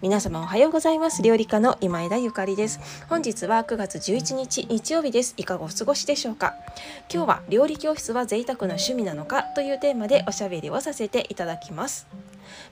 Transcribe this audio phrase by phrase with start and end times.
[0.00, 1.22] 皆様おはようございます。
[1.22, 2.78] 料理家の今枝ゆかりです。
[3.08, 5.34] 本日は9月11日日曜日です。
[5.36, 6.54] いかがお過ごしでしょうか？
[7.12, 12.06] 今日は料理教室は贅沢な趣味なのかというテーマでおしゃべりをさせていただきます。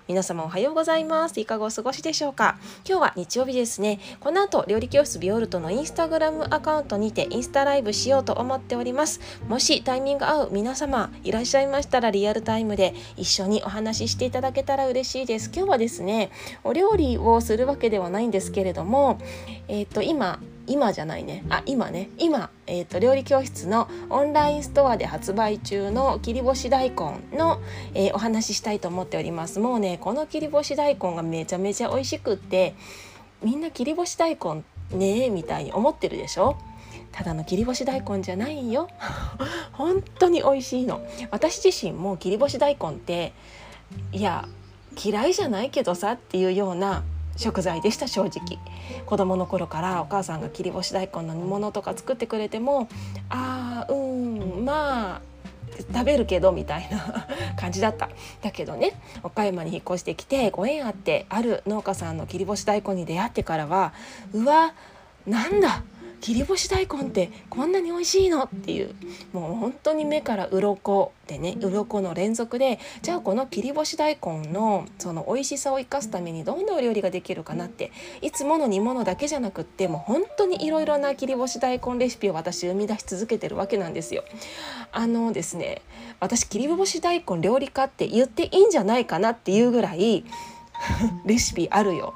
[0.09, 1.41] 皆様おはようございます。
[1.41, 2.59] いかがお過ごしでしょうか。
[2.89, 3.99] 今日は日曜日ですね。
[4.21, 9.21] この後料理教室ビオルトのインスタグラムアカウントにてインスタライブしようと思っております。
[9.49, 15.51] もしタイミング合う皆様いらっしゃいましたらリアルタイムで一緒にお話ししていただけたら嬉しいです。
[15.55, 16.31] 今日はですね
[16.65, 19.19] お料理をするわけではないんですけれども
[19.69, 21.45] えっ、ー、と今今じゃないね。
[21.49, 22.11] あ今ね。
[22.19, 26.97] 今、えーと、料理教室のオンラインストアで発売中の切り干し大根
[27.37, 27.61] の、
[27.95, 29.61] えー、お話ししたいと思っております。
[29.61, 32.75] もうねこの切り干し大根がめちゃめちゃ美味しくって
[33.43, 34.65] みんな切り干し大根
[34.97, 36.57] ねえみたいに思ってるでしょ？
[37.13, 38.89] ただの切り干し大根じゃないよ。
[39.73, 41.01] 本当に美味しいの。
[41.31, 43.33] 私自身も切り干し大根って
[44.13, 44.49] いや
[45.03, 47.05] 嫌いじゃないけどさっていうような
[47.37, 48.59] 食材でした正直。
[49.05, 52.89] 子供の頃からお母さんが切り干し大根の煮物とか作ってくれても
[53.29, 55.21] あーうんまあ
[55.93, 57.27] 食べるけどみたいな
[57.57, 58.09] 感じだった。
[58.43, 58.93] だけどね
[59.23, 63.93] 岡山に引っ越してきてご縁あってある農家さんの切り干し大根に出会ってからは
[64.33, 64.73] うわ
[65.27, 65.83] なんだ
[66.21, 68.45] 切り干し大根ってこんなに美味しいの？
[68.45, 68.95] っていう
[69.33, 77.93] もう本当に目から鱗でね鱗の連続でじゃあこの切り干し大根のその美味しさを生かすためにどんなお料理ができるかなって
[78.23, 84.25] いつもの煮物だけじゃなくってもう本当にいろいろな切り干し大根レシピを私生み出し続けてるわけなんですよ。
[84.93, 85.83] あのですね
[86.21, 90.25] 私切り干し大根料理家って言っていいんじゃないかなっていうぐらい
[91.25, 92.15] レシピあるよ。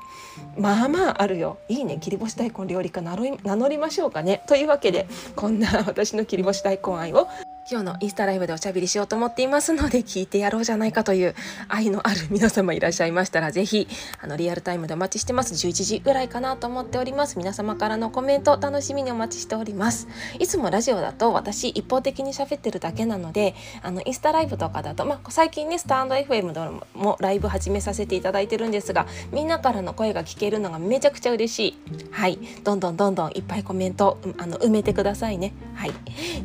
[0.56, 1.58] まあまああるよ。
[1.68, 1.98] いいね。
[1.98, 4.42] 切り干し大根料理家名乗りましょうかね。
[4.46, 5.06] というわけで
[5.36, 7.28] こんな私の切り干し大根愛を
[7.70, 11.36] 今日のインスタライブでおしゃべりしようと思っていますので聞いてやろうじゃないかという
[11.69, 13.86] 愛のある皆様いらっしゃいましたらぜひ
[14.20, 15.54] あのリアルタイムでお待ちしてます。
[15.54, 17.38] 11時ぐらいかなと思っております。
[17.38, 20.08] 皆様からのコメント楽しみにお待ちしております。
[20.41, 23.54] いつもラジオだと私一方的に喋ってるだけなので
[23.84, 26.60] あのインスタライブとかだとまあ、最近ねスタンド FM で
[26.94, 31.78] もライブ始めさせていただいてるんですがみんなからの声が聞けるのがめちゃくちゃ嬉しい。
[32.10, 32.41] はい。
[32.64, 35.52] どんどんどんどんいっぱいコメントあの埋めてくださいね。
[35.76, 35.92] はい。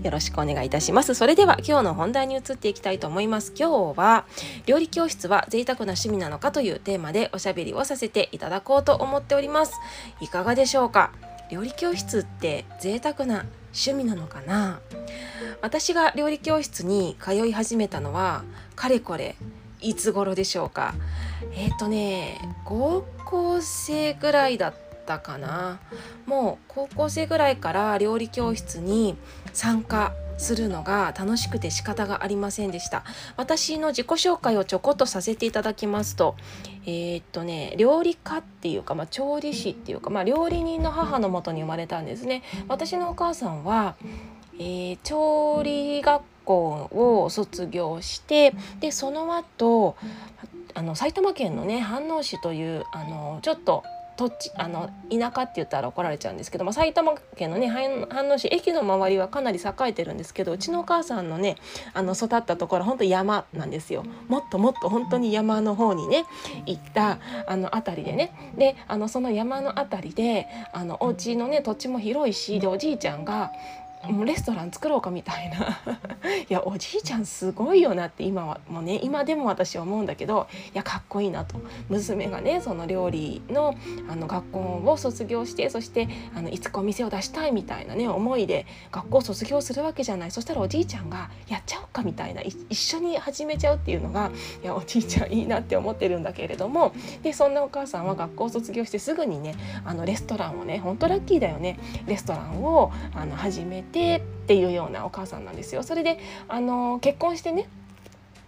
[0.03, 1.14] よろしくお願いいたします。
[1.15, 3.53] それでは今日の本題に移っていきたいと思います。
[3.57, 4.25] 今日は
[4.65, 9.79] 料理教室は贅沢な趣味なのかというテーマでおしゃべりをさせていただこうと思っております。
[10.19, 11.11] いかがでしょうか？
[11.49, 14.81] 料理教室って贅沢な趣味なのかな？
[15.61, 18.43] 私が料理教室に通い始めたのは
[18.75, 19.37] かれこれ
[19.79, 20.95] いつ頃でしょうか？
[21.53, 24.75] えっ、ー、とね高校生ぐらいだっ
[25.05, 25.79] たかな。
[26.25, 29.15] もう高校生ぐらいから料理教室に
[29.53, 33.03] 参加するのが楽しくて仕方がありませんでした。
[33.37, 36.35] 私の自己紹介をちょこっとさせていただきますと
[36.85, 42.43] えー、っとね料理家っていうか、まあ、調理師っていうか、まあ、料理人の母のもとに生まれたんですね。
[42.67, 43.95] 私のお母さんは、
[44.59, 49.95] えー、調理学校を卒業してでその後
[50.73, 53.83] あの埼玉県のね飯能市というあのちょっと
[54.17, 61.57] 土地あの田舎って言ったら怒られちゃうんですけど、まあ、埼玉県のね飯能市駅の周りはかなり栄えてるんですけどうちのお母さんのね
[61.93, 64.03] あの育ったところ本当山なんですよ。
[64.27, 66.25] もっともっと本当に山の方にね
[66.65, 68.53] 行ったあの辺りでね。
[68.57, 73.51] であのその山の辺りであのお家のね土地も広いしでおじいちゃんが
[74.11, 75.79] もうレストラン作ろうかみたいな。
[76.49, 81.55] いやおじいちゃんすごいよなって今はもうね今でも私は思うんだけどいやかっこいいなと。
[81.89, 83.75] 娘がねその料理の
[84.09, 90.31] あの学校を卒業してそしてあのいつかお店を出したいみたいなね思いで学校卒業するわけじゃない。
[90.31, 92.41] そしたらおじいちゃんがやっちゃおうかみたいな。
[92.41, 94.31] 一緒に始めちゃうっていうのが
[94.63, 96.93] いやおじいちゃんいいなって思ってるんだけれども。
[97.23, 101.79] でそんなお母さんは学校卒業してすぐにねあのレストランをねほんとラッキーだよね。
[102.05, 105.81] レストランをあの始めててっていうようなお母さんなんですよ。
[105.81, 106.19] それで
[106.49, 107.69] あの結婚してね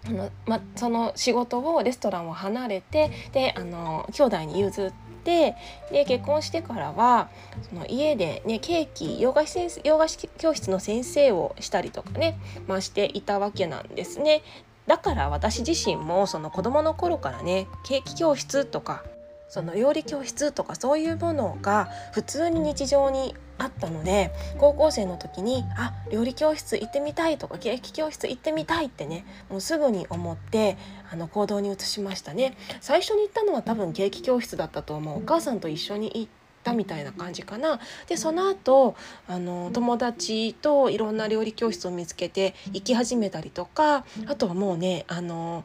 [0.05, 4.91] あの、ま、その仕事をレストランを離れてであの兄弟に譲っ
[5.23, 5.55] て
[5.89, 7.29] で結婚してからは
[7.69, 14.43] その家で、ね、ケーキ洋菓子先生洋菓子教室の先生をしたりとかね、まあ、していたわけなんですね。
[14.85, 19.03] だから私自身もその子供の頃からねケーキ教室とか
[19.49, 30.77] その料理教室とかそういうものが普通に日常にあったので高校生の時にあ料理教室行ってみたいとかケーキ教室行ってみたいってねもうすぐに思って
[31.11, 32.55] あの行動に移しましたね。
[32.81, 35.17] 最初に行ったのは多分ケーキ教室だったと思う。
[35.19, 36.27] お母さんと一緒に行っ
[36.63, 37.79] たみたいな感じかな。
[38.07, 38.95] でその後
[39.27, 45.63] あの友達といろんな料理教室を見つけて行き始めたりとかあとはもうねあの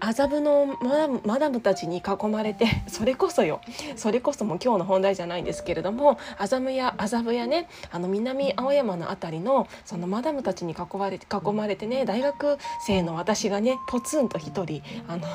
[0.00, 0.78] 麻布の
[1.24, 3.60] マダムたちに囲まれて それこそよ。
[3.96, 15.26] それこそも今日の本題じゃないんですけれども麻布や麻布やねあの南青山の辺りのそのマダムたちに囲まれて囲まれてね大学生の私がねポツンと一人あの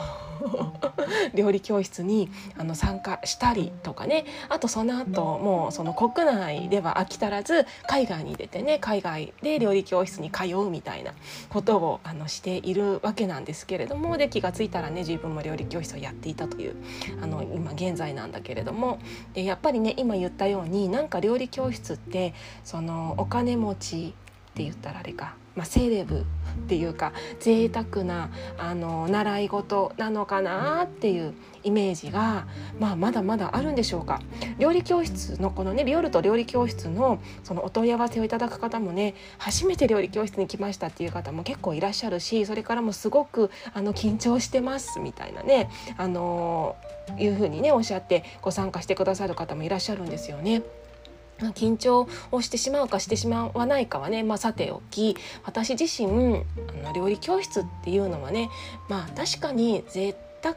[1.33, 4.25] 料理教室にあの参加したりとかね。
[4.50, 11.13] あとその後もうその国内では飽き足らず海外に出てね海外で料理教室に通うみたいな
[11.50, 16.75] ことをあのしているわけなんですけれどもで気がついたらね自分も料理教室をやっていたという
[17.21, 18.98] あの今現在なんだけれども。
[19.36, 22.33] でやっぱりね今言ったようになんか料理教室って
[22.63, 24.13] そのお金持ち
[24.57, 26.24] って言ったらあれか、まあ、セレブっ
[26.68, 32.48] ていうか贅沢なあな習い事なのかなっていうイメージが、
[32.80, 34.19] まあ、まだまだあるんでしょうか
[34.57, 46.75] 料理教室のこのねビオルト料理教室のそのお問い合わせをいただく方もね初めて料理教室に来ましたっていう方も結構いらっしゃるしそれからもすごくあの緊張してますみたいなねあの
[47.19, 50.63] いうふうにねおっしゃってご参加してくださる方もいらっしゃるんですよね。
[51.39, 58.50] 緊張をしてしまうかしてしまわないかはね、まあ、さておき私自身あの料理教室っていうのはね
[58.89, 60.56] まあ確かに贅沢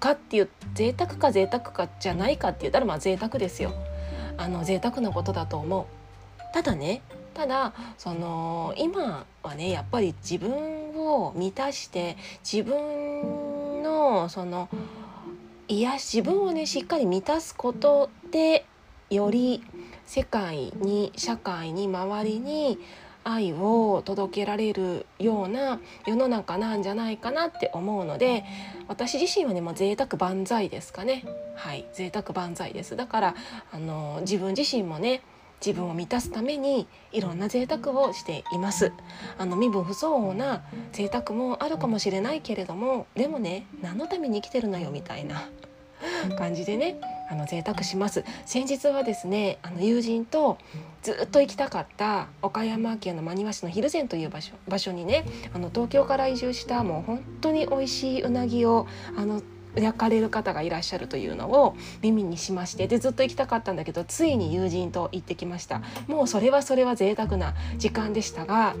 [0.00, 3.72] かっていう贅沢か贅沢かじゃないかって言ったらまあ贅沢ですよ。
[4.38, 6.52] あの贅沢なことだと思う。
[6.52, 7.02] ただね
[7.34, 10.52] ただその今はねやっぱり自分
[10.96, 14.68] を満たして自分のその
[15.68, 18.66] 癒し自分をねしっかり満たすことで
[19.14, 19.62] より
[20.06, 22.78] 世界に社会に周りに
[23.24, 28.44] 愛を届けられるような世の中なんじゃないかなって思うので
[28.88, 31.24] 私自身はねもう贅沢万歳ですかね。
[31.54, 32.96] はい贅沢万歳です。
[32.96, 33.34] だから
[33.70, 35.22] あの自分自身もね
[35.64, 38.92] 自分を満たすためにいろんな贅沢をしています。
[39.38, 40.62] あの身分不相応な
[40.92, 45.48] 贅沢もあるかもしれないけれどもでもね何のために生きてるのよみたいな
[46.36, 47.00] 感じでね
[47.30, 48.24] あの贅沢します。
[48.46, 50.58] 先日はですねあの友人と
[51.02, 58.86] ずっと行きたかった岡山県の真庭市の蒜山という場所場所にねあの東京から移住したもう本当に美味しいうなぎを
[59.16, 59.42] あの
[59.74, 65.80] 焼かれる方がいらっしゃるというのを耳にしましてでずっと行きたかったんだけどついに友人と行ってきました。
[66.06, 68.74] もうそれはそれは贅沢な時間でしたが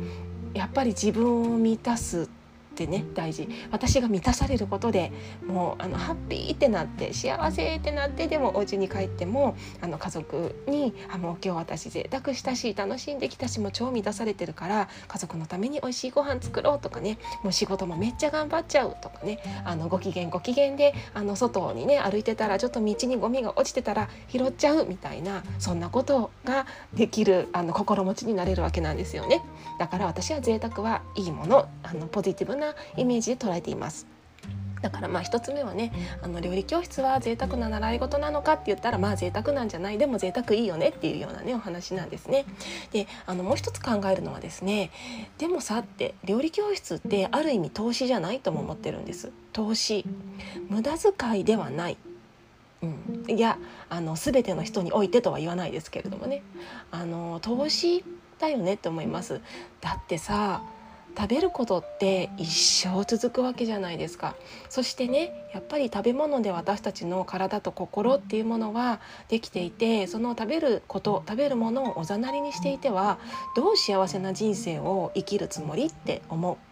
[0.54, 2.28] やっぱり自分を満たす
[2.72, 5.12] ってね大事私が満たされることで
[5.46, 29.42] もうあのハッピーってなって幸せってなってでもお家に帰ってもあの家族にあもう今日私贅沢したし楽しんできたしもう超満たされてるから家族のために美味しいご飯作ろうとかねもう仕事もめっちゃ頑張っちゃうとかねあのご機嫌ご機嫌であの外にね歩いてたらちょっと道にゴミが落ちてたら拾っちゃうみたいなそんなことができるあの心持ちになれるわけなんですよね。
[29.78, 34.06] だから私は贅沢はいいものあのポジティブなイメージで捉えています。
[34.82, 35.92] だからまあ1つ目はね
[36.22, 39.98] あの料理教室は贅沢な習い事なのかって言ったらまあ贅沢なんじゃない。
[39.98, 42.46] でも贅沢いいよねっていうようなねお話なんですね。
[42.90, 44.90] であのもう一つ考えるのはですね
[45.38, 48.40] でもさって料理教室ってある意味投資じゃない？
[48.40, 49.30] とも思ってるんです。
[49.52, 50.04] 投資。
[50.68, 51.96] 無駄遣いではない。
[52.82, 53.58] うん、いや
[53.88, 56.42] あの全ての人においてとは言わないですけれどもね。
[56.90, 58.04] あの投資
[58.40, 59.40] だよねって思います。
[59.80, 60.60] だってさ
[61.16, 62.48] 食べることって一
[62.86, 64.34] 生続くわけじゃないですか。
[64.68, 73.18] そしてねやっぱり食べ物で私たちの体と心っていうものはできていてその食べること食べるものをおざなりにしていては
[73.54, 76.71] どう幸せな人生を生きるつもりって思う。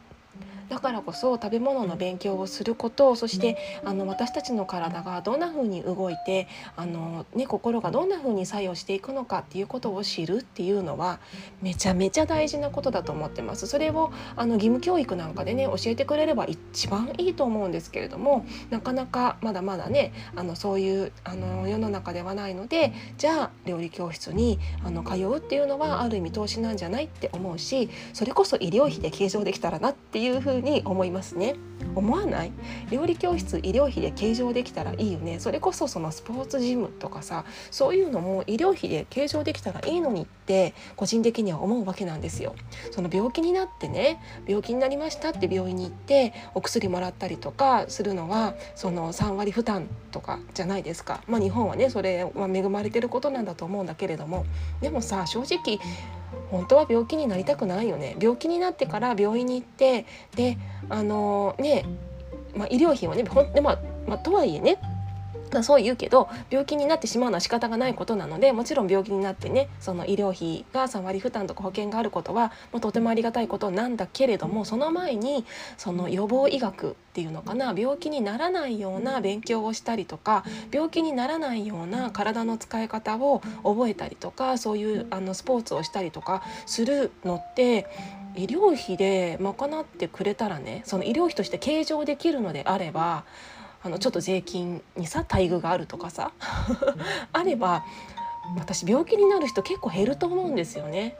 [0.70, 6.46] だからこそ食べ物の勉強をすることそしてあの私たちの体がどんな風に動いて
[6.76, 11.18] あの、ね、心がどんな風に作用していくのかっていうことを知るっていうのは
[11.60, 13.66] めちゃめちゃ大事なことだと思ってます。
[13.66, 31.56] それをあの義務教育なんかでね教えてくれれば一番いいと思うんですけれどもなかなかまだまだねあのそういうあの世の中ではないのでじゃあ料理教室にあの通うっていうのはある意味投資なんじゃないって思うしそれこそ医療費で計上できたらなっていうふうに思いますね。
[31.94, 32.52] 思わない？
[32.90, 42.54] 料理教室医療費で計上できたらいいよねそれこそそのスポーツジムとかさそういうのも医療費で計上できたらいいのにって個人的には思うわけなんですよ。
[42.90, 51.22] その病気になってね病気になりましたって病院に行ってお薬もらったりとかするのはその3割負担とかじゃないですか。
[51.26, 54.44] まあ、日本はねそれは恵まれてることなんだと思うんだけれども
[54.80, 55.78] でもさ正直
[56.50, 58.16] 本当は病気になりたくないよね。
[58.20, 60.58] 病気になってから病院に行ってで
[60.88, 61.84] あのね、
[62.54, 64.78] まあ、医療費はねほんで、まあ、まあ、とはいえね
[65.62, 75.44] そう言うけど病気になってしまうのは仕方がないことなのでもちろん病気になってねその医療費が3割負担とか保険があることはもうとてもありがたいことなんだけれどもその前に
[75.76, 87.86] その予防医学っていうのかな病気にならないような勉強をしたりとか病気にならないような体の使い方を覚えたりとかそういうあのスポーツをしたりとかするのって
[88.36, 93.24] 医療費で賄ってくれたらねその医療費として計上できるのであれば
[93.82, 96.32] あのちょっと税金にさ待遇があるとかさ
[97.32, 97.84] あれば
[98.58, 101.16] 私病気になる人結構減ると思うんですよね。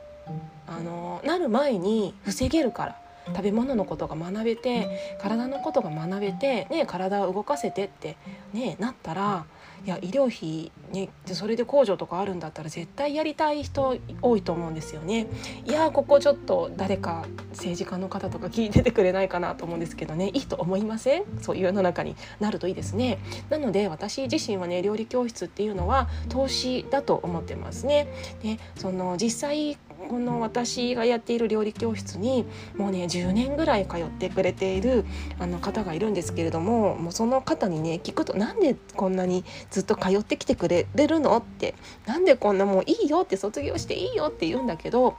[0.67, 8.17] あのなる前に防げるから食べ物のことが学べて体のことが学べて、ね、体を動かせてって、
[8.53, 9.45] ね、なったら
[9.83, 15.27] いや医療費、ね、それで控除とかあるんだったら絶対やりたい人多いと思うんですよね。
[15.65, 21.23] いやここちょっと誰か政治家の方とか聞いててくれないかなと思うんですけどねいいと思いません？
[21.41, 23.17] そういう世の中になるといいですね。
[23.49, 28.07] なので私自身はね料理教室っていうのは投資だと思ってますね。
[28.43, 29.77] でその実際
[30.09, 32.45] この私がやっている料理教室に
[32.77, 35.05] もうね10年ぐらい通ってくれている
[35.39, 45.15] あの方がいるんですけれどももうその方にね聞くとなんでこんなにずっと通ってきてくれるのってなんでこんなもういいよって卒業していいよって言うんだけど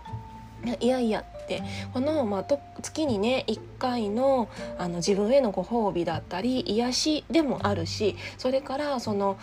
[0.81, 1.63] いやいやって
[1.93, 2.45] この、まあ、
[2.81, 4.49] 月にね1回の
[4.79, 9.39] あの自分へのご褒美だったり癒しでもあるしそれからその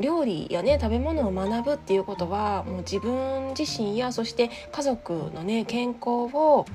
[0.00, 6.66] 料理やね食べ物を学ぶっていうことはもう自分自身やそして家族のね健康を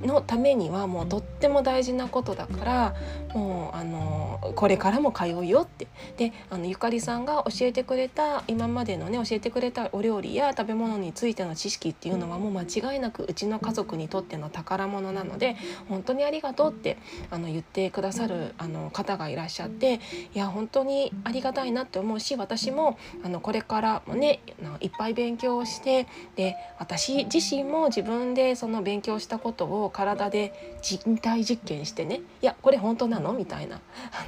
[0.00, 2.94] のためにはもうとっても大事なことだから
[3.34, 5.86] もうあのこれからも通うよって。
[6.16, 15.56] であのゆかりさんが教えてくれた今までのね教えてくれたお料理や食べ物についての知識っていうのはもう間違いなくうちの家族にとっての宝物なので
[15.88, 16.96] 本当にありがとうって
[17.30, 20.00] あの言ってくださるあの方がいらっしゃって
[20.34, 24.40] いや本当にありがたいなって思うし私もあのこれからもね
[24.80, 33.32] いっぱい勉強してで私自身も自分でその勉強したことを体で人体実験してねいやこれ本当なの？
[33.32, 33.80] みたいな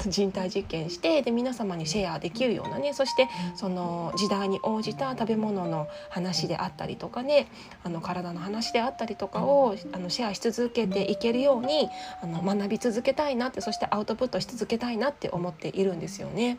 [0.06, 7.48] 人体実験してで皆様にシェアできるようなねそしてその時代に応じた食べ物の話であったりとかね
[7.84, 11.88] あの体の話であったりとかをあのシェアし続けていけるように
[12.22, 16.58] あの学び続けたいなってそしてアウトプットし続けたいなって思っているんですよね。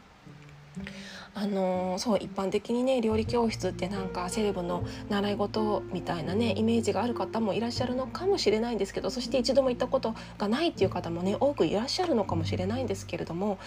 [1.36, 13.58] あの、そう一般的にね料理教室ってなんかセレブの習い事みたいなねイメージがある方もいらっしゃるのかもしれないんですけどそして一度も行ったことがないっていう方もね多くいらっしゃるのかもしれないんですけれども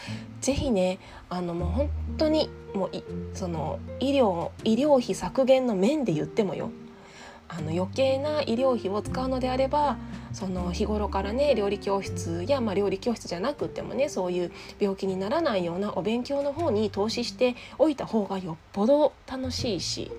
[0.40, 2.90] 是非ねあのもう本当にもう
[3.34, 6.70] その医療医療費削減の面で言ってもよ。
[7.54, 9.98] あの余計な医療費を使うのであれば
[10.32, 20.10] その日頃からね料理教室や、まあ、料理教室じゃなくてもねそういう病気にならないようなお勉強の方に投資しておいた方がよっぽど楽しいし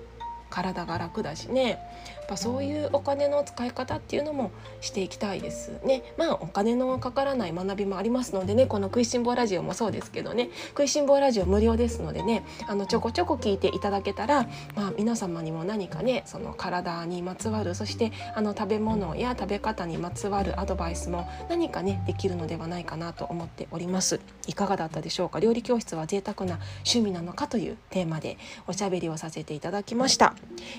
[0.49, 1.79] 体が楽だしね。
[2.27, 4.51] ぱそういうお金の使い方っていうのも
[4.81, 6.03] していきたいですね。
[6.17, 24.19] まあお金のかからない学びもありますのでねこの「食いしん坊ラジオ」もそうですけどね「食いしん坊ラジオ」無料ですのでねあのちょこちょこ聞いていただけたら、まあ、皆様にも何かねその体にまつわるそしてあの食べ物や食べ方にまつわるアドバイスも何かねできるのではないかなと思っております。
[24.47, 25.39] いかがだったでしょうか？
[25.39, 28.37] 料理教室は贅沢な趣味なのかというテーマで
[28.67, 30.35] おしゃべりをさせていただきました。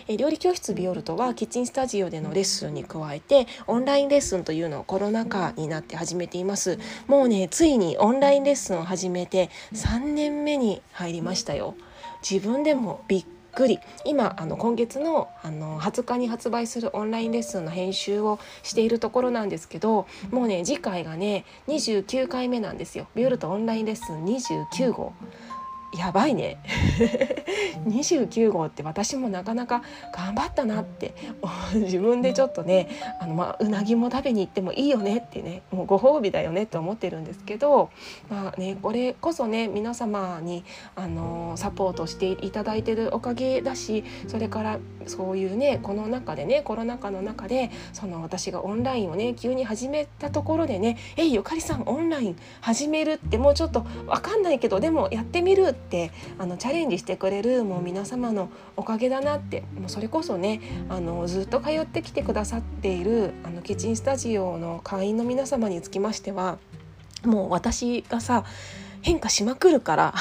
[0.09, 6.79] え料理教室ビオルトはキッチンスタジオでのレッスンに加えてオンラインレッスンというのをコロナ禍になって始めています。
[7.07, 11.75] もうねついにオンラインレッスンを始めて3年目に入りましたよ。
[12.29, 13.79] 自分でもびっくり。
[14.07, 23.07] 今あの今月のあの20日に発売するオンラインレッスンの編集をしているところなんですけどもうね次回がね29回目なんですよ。
[23.15, 25.13] ビオルトオンラインレッスン29号。
[25.97, 26.59] やばいね。
[27.87, 29.83] 29号って私もなかなか
[30.13, 31.15] 頑張ったなって。
[31.75, 32.89] 自分でちょっとね
[33.21, 37.91] あの、まあ、うなぎも食べに行ってもいいよねってねもうご褒美だよねって思ってるんですけど、
[38.29, 40.65] まあね、これこそね皆様に
[40.97, 55.84] あのサポートしていただいてるおかげだしそれからそういうねこの中でねコロナ禍の中でその私がオンラインをね急に始めたところでね「えいゆかりさんオンライン始めるってもうちょっと分かんないけどでもやってみる」って
[56.39, 66.59] あのチャレンジしてくれるもう皆様のおかげだなってもうそれこそねあのずっと通ってきてくださっているあのキッチンスタジオの会員の皆様につきましては
[67.25, 68.45] もう私がさ
[69.03, 70.15] 変化しまくるから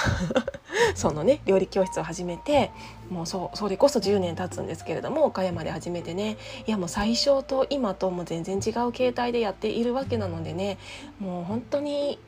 [0.93, 2.71] そのね料理教室を始めて
[3.09, 10.77] もうそそれこそ10年経つんですけれども岡山で始めてねいやもう最初と今とも全然違う形態でやっているわけなのでね
[11.19, 12.19] もう本当に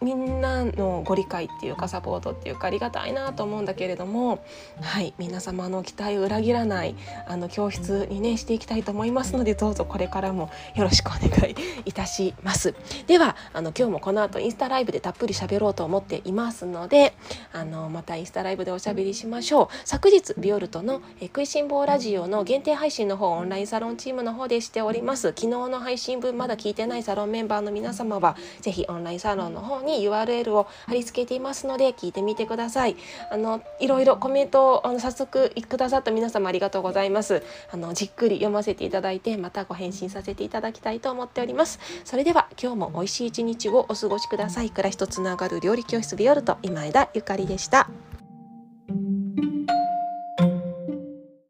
[0.00, 4.44] みんなのご理解っていうかサポートっていうかありがたいなと思うんだけれども
[4.80, 6.94] はい皆様の期待を裏切らない
[7.26, 12.74] あの教室にねしていきたいと思いますのでどうぞこれからもよろしくお願いいたします。
[13.06, 17.14] ではあの今日もこの後インスタライブでたっぷり喋ろうと思っていますので
[17.52, 19.68] あのまたインスタライブでおしゃべりしましょう。
[19.84, 25.28] 昨日ビオルトのえ食いしん坊ラジオの限定配信の方オンラインサロンチームの方でしております。
[25.28, 32.96] 昨日の配信分まだ聞いてないサロンメンバーの皆様はぜひオンラインサロンの方にに URL を貼り付けていますので聞いてみてください。
[33.32, 37.42] あのいろいろコメントをあの早速くださった皆様ありがとうございます。
[37.72, 41.80] あのじっくり読ませていただいてまたご返信させていただきたいと思っております。
[42.04, 44.70] それでは今日も美味しい一日をお過ごしください。
[44.70, 47.88] 暮らしとつながる料理教室ビオルト今枝ゆかりでした。